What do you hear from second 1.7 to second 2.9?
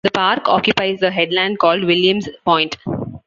Williams Point.